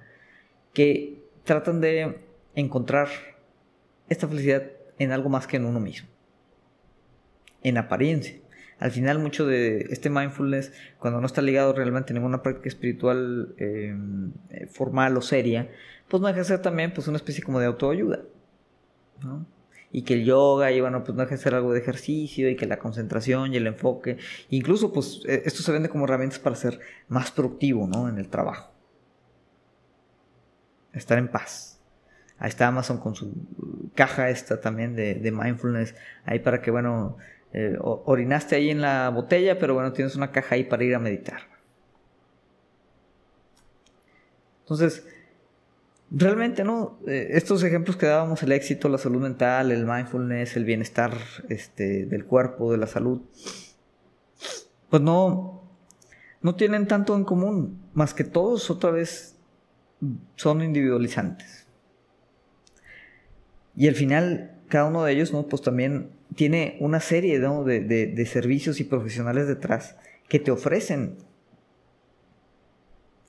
[0.74, 2.20] que tratan de
[2.56, 3.08] encontrar
[4.10, 4.64] esta felicidad
[4.98, 6.10] en algo más que en uno mismo,
[7.64, 8.40] en apariencia
[8.80, 13.54] al final mucho de este mindfulness, cuando no está ligado realmente a ninguna práctica espiritual
[13.58, 13.94] eh,
[14.72, 15.70] formal o seria,
[16.08, 18.22] pues no deja de también pues una especie como de autoayuda,
[19.22, 19.46] ¿no?
[19.92, 22.78] Y que el yoga, y bueno, pues no ser algo de ejercicio, y que la
[22.78, 24.18] concentración y el enfoque,
[24.50, 28.08] incluso pues e, esto se vende como herramientas para ser más productivo, ¿no?
[28.08, 28.72] En el trabajo.
[30.94, 31.80] Estar en paz.
[32.38, 33.34] Ahí está Amazon con su
[33.96, 37.18] caja esta también de, de mindfulness, ahí para que, bueno,
[37.52, 41.00] eh, orinaste ahí en la botella, pero bueno, tienes una caja ahí para ir a
[41.00, 41.42] meditar.
[44.62, 45.08] Entonces,
[46.12, 47.00] realmente, ¿no?
[47.08, 51.14] Eh, estos ejemplos que dábamos, el éxito, la salud mental, el mindfulness, el bienestar
[51.50, 53.22] este, del cuerpo, de la salud,
[54.90, 55.64] pues no,
[56.42, 59.36] no tienen tanto en común, más que todos otra vez
[60.36, 61.68] son individualizantes.
[63.76, 65.48] Y al final, cada uno de ellos, ¿no?
[65.48, 69.96] Pues también tiene una serie de, servicios y profesionales detrás
[70.28, 71.18] que te ofrecen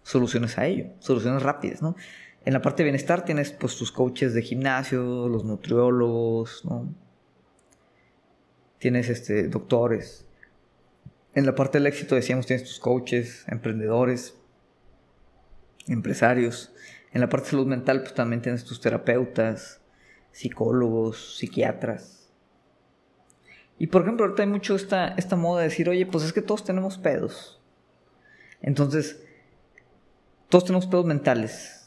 [0.02, 1.96] soluciones a ello, soluciones rápidas, ¿no?
[2.44, 6.94] En la parte de bienestar tienes pues tus coaches de gimnasio, los nutriólogos, ¿no?
[8.78, 10.26] Tienes este, doctores.
[11.34, 14.34] En la parte del éxito decíamos tienes tus coaches, emprendedores,
[15.86, 16.72] empresarios.
[17.12, 19.80] En la parte de salud mental pues también tienes tus terapeutas,
[20.32, 22.20] psicólogos, psiquiatras.
[23.78, 26.42] Y por ejemplo, ahorita hay mucho esta, esta moda de decir, oye, pues es que
[26.42, 27.60] todos tenemos pedos.
[28.60, 29.24] Entonces,
[30.50, 31.79] todos tenemos pedos mentales,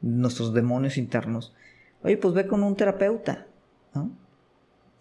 [0.00, 1.54] nuestros demonios internos.
[2.02, 3.46] Oye, pues ve con un terapeuta,
[3.94, 4.10] ¿no?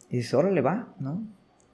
[0.10, 1.21] Y dices, órale, va, ¿no?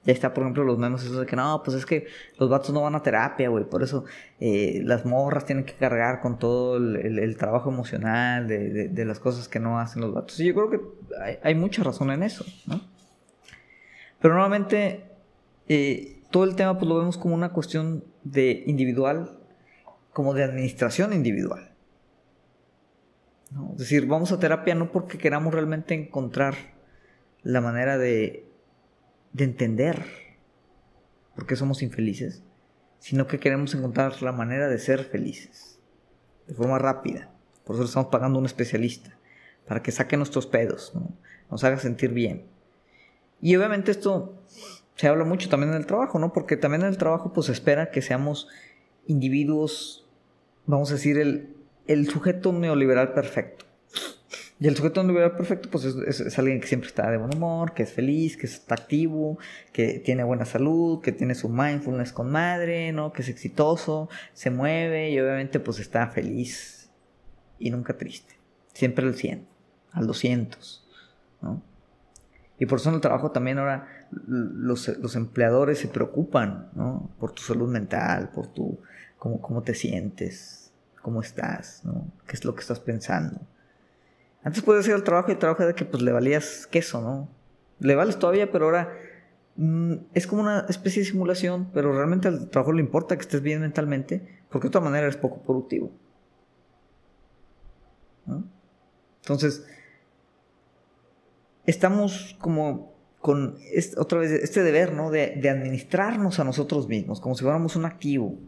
[0.06, 2.08] Ya está, por ejemplo, los memes esos de que no, pues es que
[2.38, 3.64] los vatos no van a terapia, güey.
[3.64, 4.04] Por eso
[4.40, 9.60] eh, las morras tienen que cargar con todo el, trabajo emocional de, las cosas que
[9.60, 10.38] no hacen los vatos.
[10.42, 10.82] Y yo creo que
[11.42, 12.82] hay, mucha razón en eso, ¿no?
[14.20, 15.06] Pero normalmente
[15.70, 19.40] eh, todo el tema pues lo vemos como una cuestión de individual,
[20.12, 21.73] como de administración individual.
[23.74, 26.56] Es decir, vamos a terapia no porque queramos realmente encontrar
[27.44, 28.48] la manera de,
[29.34, 30.06] de entender
[31.36, 32.44] por qué somos infelices,
[33.00, 35.80] sino que queremos encontrar la manera de ser felices,
[36.48, 37.32] de forma rápida.
[37.66, 39.18] Por eso estamos pagando a un especialista,
[39.68, 40.94] para que saque nuestros pedos,
[41.50, 42.46] nos haga sentir bien.
[43.42, 44.42] Y obviamente esto
[44.96, 46.34] se habla mucho también en el trabajo, ¿no?
[46.34, 48.48] Porque también en el trabajo pues espera que seamos
[49.06, 50.08] individuos,
[50.66, 51.53] vamos a decir, el,
[51.88, 53.66] el sujeto neoliberal perfecto.
[54.60, 57.84] Y el sujeto individual perfecto, pues es, alguien que siempre está de buen humor, que
[57.84, 59.38] es feliz, que está activo,
[59.74, 63.12] que tiene buena salud, que tiene su mindfulness con madre, ¿no?
[63.12, 66.90] Que es exitoso, se mueve y obviamente pues está feliz
[67.60, 68.36] y nunca triste.
[68.74, 69.46] Siempre al 100,
[69.92, 70.88] al 200,
[71.42, 71.62] ¿no?
[72.58, 77.10] Y por eso en el trabajo también ahora los, los empleadores se preocupan, ¿no?
[77.20, 78.80] Por tu salud mental, por tu,
[79.18, 80.63] cómo, cómo te sientes,
[81.04, 82.08] cómo estás, ¿no?
[82.26, 83.42] ¿Qué es lo que estás pensando?
[84.42, 87.30] Antes podías ir al trabajo y el trabajo de que pues le valías queso, ¿no?
[87.80, 88.98] Le vales todavía, pero ahora
[89.58, 93.42] mm, es como una especie de simulación, pero realmente al trabajo le importa que estés
[93.42, 95.92] bien mentalmente, porque de otra manera eres poco productivo.
[99.22, 99.66] Entonces,
[101.66, 103.58] estamos como con
[103.98, 105.12] otra vez este deber, ¿no?
[105.12, 108.40] De administrarnos a nosotros mismos, como si fuéramos un activo.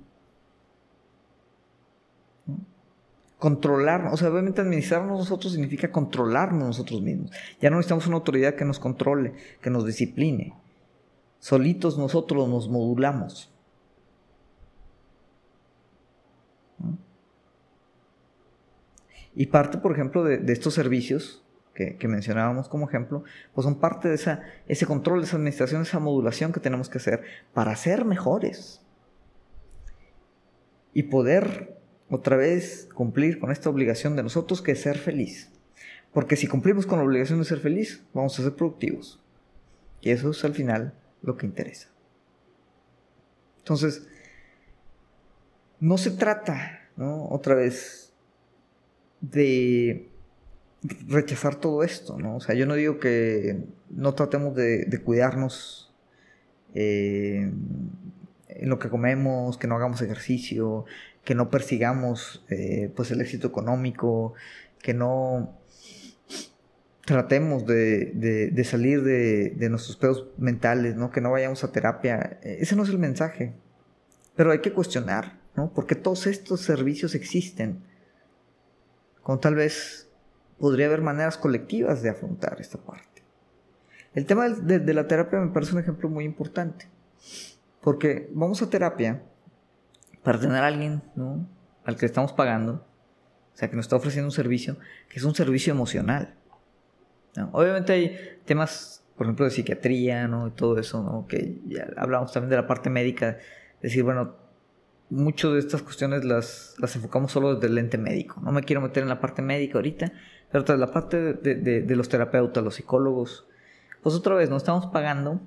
[3.39, 7.31] Controlarnos, o sea, obviamente administrarnos nosotros significa controlarnos nosotros mismos.
[7.61, 10.53] Ya no necesitamos una autoridad que nos controle, que nos discipline.
[11.39, 13.51] Solitos nosotros nos modulamos.
[19.35, 21.43] Y parte, por ejemplo, de, estos servicios
[21.73, 25.99] que, mencionábamos como ejemplo, pues son parte de esa, ese control, de esa administración, esa
[25.99, 27.21] modulación que tenemos que hacer
[27.53, 28.81] para ser mejores.
[30.93, 31.74] Y poder
[32.09, 35.51] otra vez cumplir con esta obligación de nosotros que es ser feliz.
[36.13, 39.21] Porque si cumplimos con la obligación de ser feliz, vamos a ser productivos.
[40.01, 41.89] Y eso es al final lo que interesa.
[43.57, 44.07] Entonces,
[45.79, 47.27] no se trata, ¿no?
[47.29, 48.13] Otra vez,
[49.21, 50.07] de
[51.07, 52.37] rechazar todo esto, ¿no?
[52.37, 55.93] O sea, yo no digo que no tratemos de, cuidarnos
[56.73, 57.51] eh,
[58.49, 60.85] en lo que comemos, que no hagamos ejercicio,
[61.25, 64.35] que no persigamos eh, pues el éxito económico,
[64.81, 65.57] que no
[67.03, 71.11] tratemos de, salir de, nuestros pedos mentales, ¿no?
[71.11, 72.39] que no vayamos a terapia.
[72.43, 73.53] Ese no es el mensaje.
[74.35, 75.71] Pero hay que cuestionar, ¿no?
[75.73, 77.83] Porque todos estos servicios existen.
[79.23, 80.09] Con tal vez
[80.59, 83.23] podría haber maneras colectivas de afrontar esta parte.
[84.13, 86.87] El tema de la terapia me parece un ejemplo muy importante.
[87.81, 89.23] Porque vamos a terapia
[90.25, 91.47] para tener a alguien, ¿no?
[91.85, 92.83] Al que estamos pagando,
[93.53, 94.75] o sea, que nos está ofreciendo un servicio,
[95.07, 96.33] que es un servicio emocional.
[97.51, 100.47] Obviamente hay temas, por ejemplo, de psiquiatría, ¿no?
[100.47, 101.27] Y todo eso, ¿no?
[101.27, 103.37] Que ya hablamos también de la parte médica,
[103.81, 104.35] decir, bueno,
[105.11, 108.41] muchas de estas cuestiones las, las enfocamos solo desde el lente médico.
[108.41, 110.11] No me quiero meter en la parte médica ahorita,
[110.51, 113.45] pero tras la parte de, de los terapeutas, los psicólogos,
[114.01, 115.39] pues otra vez, nos estamos pagando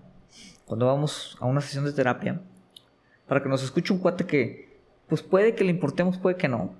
[0.67, 2.41] cuando vamos a una sesión de terapia
[3.27, 4.68] para que nos escuche un cuate que,
[5.09, 6.75] pues puede que le importemos, puede que no.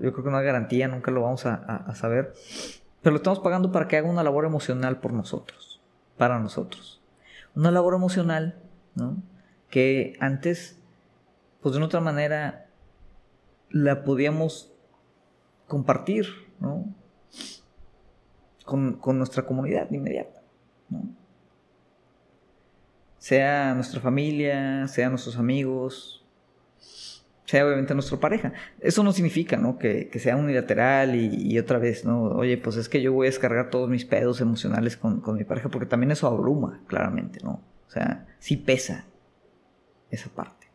[0.00, 2.34] Yo creo que no hay garantía, nunca lo vamos a, saber.
[3.00, 5.80] Pero lo estamos pagando para que haga una labor emocional por nosotros,
[6.18, 7.00] para nosotros.
[7.54, 8.56] Una labor emocional,
[8.94, 9.16] ¿no?
[9.70, 10.78] Que antes,
[11.62, 12.66] pues de otra manera,
[13.70, 14.72] la podíamos
[15.66, 16.26] compartir,
[16.60, 16.84] ¿no?
[18.64, 20.42] Con, con nuestra comunidad inmediata,
[20.90, 21.02] ¿no?
[23.18, 26.23] Sea nuestra familia, sea nuestros amigos,
[27.46, 28.52] sea obviamente nuestra pareja.
[28.80, 29.78] Eso no significa, ¿no?
[29.78, 32.22] Que, sea unilateral y, otra vez, ¿no?
[32.24, 35.68] Oye, pues es que yo voy a descargar todos mis pedos emocionales con, mi pareja,
[35.68, 37.62] porque también eso abruma, claramente, ¿no?
[37.86, 39.04] O sea, sí pesa
[40.10, 40.66] esa parte.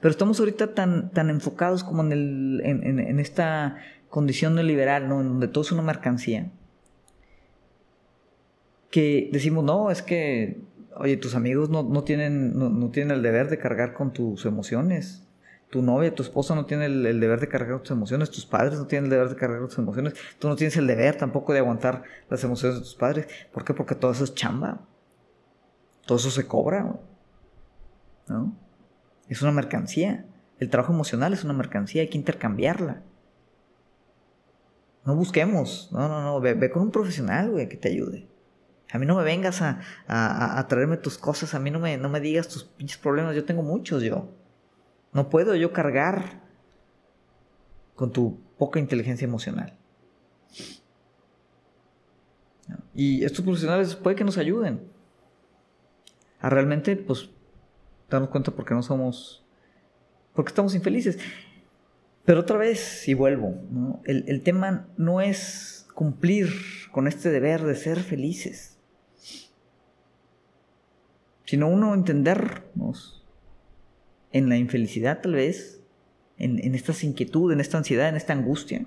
[0.00, 3.76] Pero estamos ahorita tan, tan enfocados como en, el, en, esta
[4.08, 5.20] condición neoliberal, ¿no?
[5.20, 6.50] En donde todo es una mercancía.
[8.90, 10.60] Que decimos, no, es que,
[10.96, 15.25] oye, tus amigos no, no tienen, no tienen el deber de cargar con tus emociones
[15.70, 18.86] tu novia, tu esposa no tiene el, deber de cargar tus emociones, tus padres no
[18.86, 22.04] tienen el deber de cargar tus emociones, tú no tienes el deber tampoco de aguantar
[22.30, 23.26] las emociones de tus padres.
[23.52, 23.74] ¿Por qué?
[23.74, 24.80] Porque todo eso es chamba.
[26.06, 26.94] Todo eso se cobra.
[28.28, 28.56] ¿No?
[29.28, 30.24] Es una mercancía.
[30.58, 33.02] El trabajo emocional es una mercancía, hay que intercambiarla.
[35.04, 38.26] No busquemos, no, no, no, ve, con un profesional, güey, que te ayude.
[38.90, 42.08] A mí no me vengas a, a, traerme tus cosas, a mí no me, no
[42.08, 44.28] me digas tus pinches problemas, yo tengo muchos yo.
[45.16, 46.42] No puedo yo cargar
[47.94, 49.72] con tu poca inteligencia emocional.
[52.92, 54.86] Y estos profesionales puede que nos ayuden
[56.38, 57.30] a realmente, pues,
[58.10, 59.42] darnos cuenta porque no somos,
[60.34, 61.18] porque estamos infelices.
[62.26, 63.54] Pero otra vez, y vuelvo,
[64.04, 66.50] el, el tema no es cumplir
[66.92, 68.78] con este deber de ser felices,
[71.46, 73.25] sino uno entendernos
[74.32, 75.80] en la infelicidad tal vez,
[76.38, 78.84] en, esta inquietud, en esta ansiedad, en esta angustia.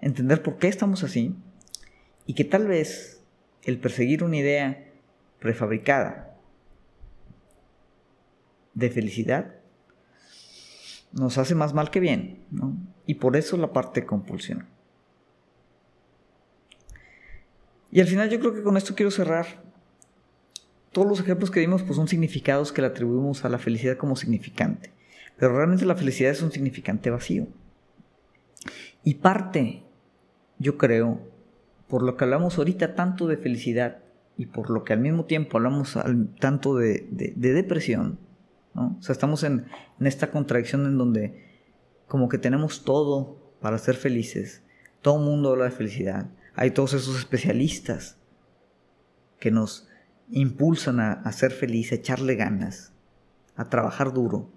[0.00, 1.36] entender por qué estamos así
[2.26, 3.22] y que tal vez
[3.64, 4.90] el perseguir una idea
[5.38, 6.38] prefabricada
[8.74, 9.54] de felicidad
[11.12, 12.44] nos hace más mal que bien.
[13.06, 14.68] Y por eso la parte de compulsión.
[17.90, 19.69] Y al final yo creo que con esto quiero cerrar.
[20.92, 24.16] Todos los ejemplos que dimos pues son significados que le atribuimos a la felicidad como
[24.16, 24.92] significante.
[25.36, 27.46] Pero realmente la felicidad es un significante vacío.
[29.04, 29.82] Y parte,
[30.58, 31.20] yo creo,
[31.88, 33.98] por lo que hablamos ahorita tanto de felicidad
[34.36, 35.98] y por lo que al mismo tiempo hablamos
[36.38, 38.18] tanto de, depresión,
[38.74, 38.96] ¿no?
[38.98, 39.66] O sea, estamos en,
[39.98, 41.46] en esta contradicción en donde
[42.06, 44.62] como que tenemos todo para ser felices.
[45.00, 46.28] Todo el mundo habla de felicidad
[46.60, 48.18] hay todos esos especialistas
[49.38, 49.88] que nos
[50.30, 52.92] impulsan a, ser felices, a echarle ganas,
[53.56, 54.50] a trabajar duro.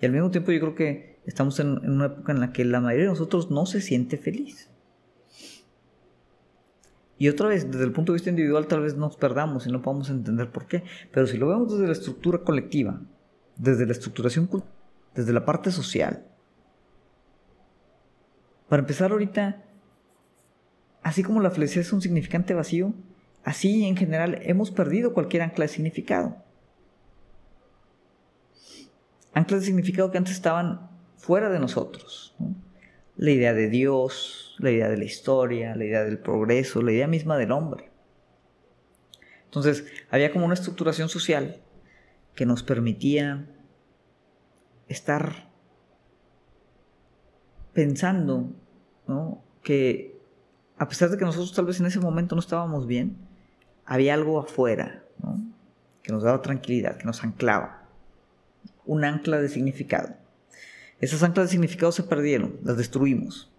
[0.00, 2.80] Y al mismo tiempo yo creo que estamos en, una época en la que la
[2.80, 4.70] mayoría de nosotros no se siente feliz.
[7.18, 9.82] Y otra vez, desde el punto de vista individual tal vez nos perdamos y no
[9.82, 10.84] podamos entender por qué.
[11.12, 13.00] Pero si lo vemos desde la estructura colectiva,
[13.56, 14.48] desde la estructuración,
[15.14, 16.24] desde la parte social,
[18.68, 19.64] para empezar ahorita,
[21.08, 22.92] Así como la felicidad es un significante vacío,
[23.48, 26.36] así en general hemos perdido cualquier ancla de significado.
[29.32, 32.34] Anclas de significado que antes estaban fuera de nosotros.
[33.16, 37.06] La idea de Dios, la idea de la historia, la idea del progreso, la idea
[37.06, 37.90] misma del hombre.
[39.46, 41.62] Entonces, había como una estructuración social
[42.34, 43.48] que nos permitía
[44.88, 45.48] estar
[47.72, 48.52] pensando
[49.62, 50.20] que
[50.76, 53.26] a pesar de que nosotros tal vez en ese momento no estábamos bien,
[53.88, 55.02] había algo afuera
[56.02, 57.88] que nos daba tranquilidad, que nos anclaba.
[58.84, 60.14] Un ancla de significado.
[61.00, 63.50] Esas anclas de significado se perdieron, las destruimos.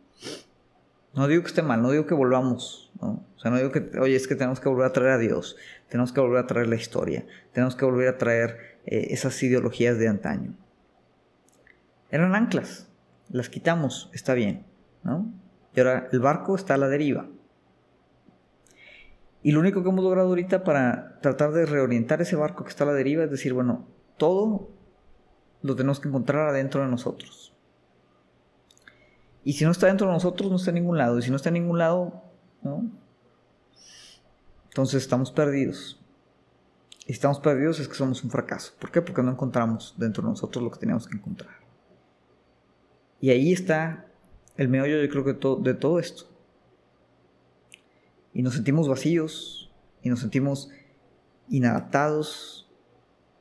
[1.15, 2.91] No digo que esté mal, no digo que volvamos.
[2.99, 5.57] O sea, no digo que, oye, es que tenemos que volver a traer a Dios,
[5.89, 9.97] tenemos que volver a traer la historia, tenemos que volver a traer eh, esas ideologías
[9.97, 10.53] de antaño.
[12.11, 12.87] Eran anclas,
[13.29, 14.65] las quitamos, está bien,
[15.03, 15.31] ¿no?
[15.75, 17.27] Y ahora el barco está a la deriva.
[19.41, 22.83] Y lo único que hemos logrado ahorita para tratar de reorientar ese barco que está
[22.83, 23.87] a la deriva es decir, bueno,
[24.17, 24.69] todo
[25.61, 27.53] lo tenemos que encontrar adentro de nosotros.
[29.43, 31.17] Y si no está dentro de nosotros, no está en ningún lado.
[31.17, 32.23] Y si no está en ningún lado,
[32.61, 32.91] ¿no?
[34.67, 35.99] Entonces estamos perdidos.
[37.07, 38.73] Y estamos perdidos es que somos un fracaso.
[38.79, 39.01] ¿Por qué?
[39.01, 41.55] Porque no encontramos dentro de nosotros lo que teníamos que encontrar.
[43.21, 44.05] Y ahí está
[44.57, 45.33] el meollo yo creo que
[45.63, 46.28] de todo esto.
[48.33, 49.71] Y nos sentimos vacíos,
[50.01, 50.69] y nos sentimos
[51.49, 52.69] inadaptados,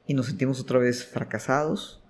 [0.06, 2.02] y nos sentimos otra vez fracasados,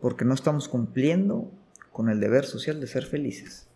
[0.00, 1.50] porque no estamos cumpliendo
[1.92, 3.68] con el deber social de ser felices.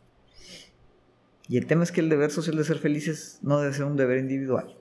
[1.48, 3.96] Y el tema es que el deber social de ser felices no debe ser un
[3.96, 4.76] deber individual.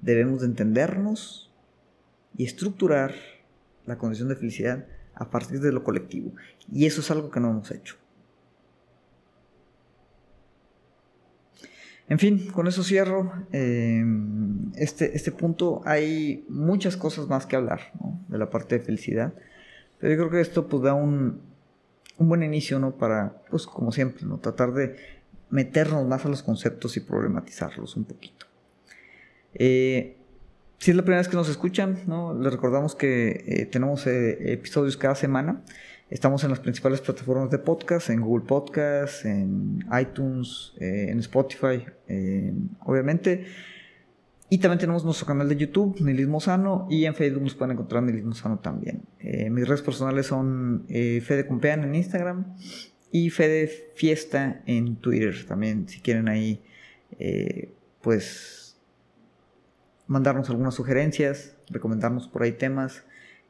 [0.00, 1.52] Debemos de entendernos
[2.36, 3.14] y estructurar
[3.86, 6.32] la condición de felicidad a partir de lo colectivo.
[6.72, 7.96] Y eso es algo que no hemos hecho.
[12.08, 15.80] En fin, con eso cierro em, este, este punto.
[15.84, 17.92] Hay muchas cosas más que hablar
[18.28, 19.32] de la parte de felicidad.
[19.98, 21.40] Pero yo creo que esto pues da un,
[22.18, 22.96] un buen inicio ¿no?
[22.96, 24.38] para, pues como siempre, ¿no?
[24.38, 24.96] tratar de
[25.50, 28.46] meternos más a los conceptos y problematizarlos un poquito.
[29.54, 30.16] Eh,
[30.78, 32.34] si es la primera vez que nos escuchan, ¿no?
[32.34, 35.62] les recordamos que eh, tenemos eh, episodios cada semana.
[36.14, 41.84] Estamos en las principales plataformas de podcast, en Google Podcast, en iTunes, eh, en Spotify,
[42.84, 43.46] obviamente.
[44.48, 48.04] Y también tenemos nuestro canal de YouTube, Nilismo Sano, y en Facebook nos pueden encontrar
[48.04, 49.02] Nilismo Sano también.
[49.18, 52.54] Eh, mis redes personales son eh, Fede Compean en Instagram
[53.10, 56.62] y Fede Fiesta en Twitter también, si quieren ahí,
[58.02, 58.76] pues
[60.06, 63.02] mandarnos algunas sugerencias, recomendarnos por ahí temas.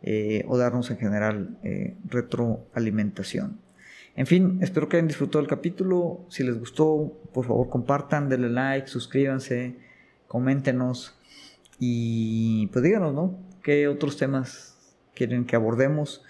[0.06, 3.58] Eh, o darnos en general eh, retroalimentación.
[4.16, 6.26] En fin, espero que hayan disfrutado el capítulo.
[6.28, 9.76] Si les gustó, por favor compartan, denle like, suscríbanse,
[10.28, 11.18] coméntenos
[11.78, 13.38] y pues díganos, ¿no?
[13.62, 14.76] ¿Qué otros temas
[15.14, 16.22] quieren que abordemos?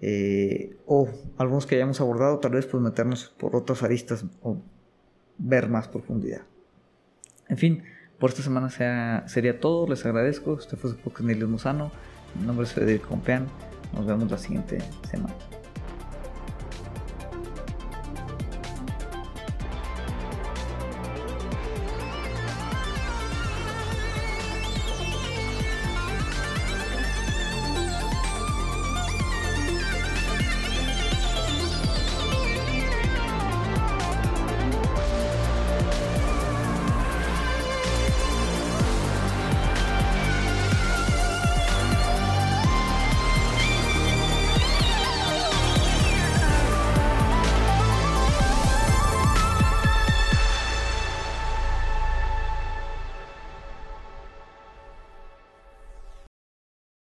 [0.00, 1.08] Eh, o
[1.38, 4.60] algunos que hayamos abordado, tal vez pues meternos por otras aristas o
[5.38, 6.42] ver más profundidad.
[7.48, 7.84] En fin,
[8.18, 8.70] por esta semana
[9.28, 9.86] sería todo.
[9.86, 10.58] Les agradezco.
[10.58, 11.92] Este fue su podcast Musano.
[12.34, 13.46] Mi nombre es Federico Compeán.
[13.92, 14.78] Nos vemos la siguiente
[15.10, 15.34] semana.